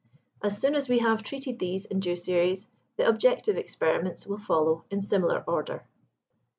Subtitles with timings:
[0.41, 2.65] As soon as we have treated these in due series,
[2.97, 5.83] the objective experiments will follow in similar order.